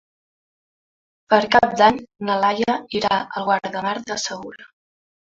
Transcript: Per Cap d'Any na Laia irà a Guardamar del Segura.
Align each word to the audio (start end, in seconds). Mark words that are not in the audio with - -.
Per 1.33 1.39
Cap 1.55 1.75
d'Any 1.81 1.99
na 2.29 2.37
Laia 2.45 2.79
irà 3.01 3.13
a 3.27 3.45
Guardamar 3.51 3.95
del 4.09 4.23
Segura. 4.25 4.67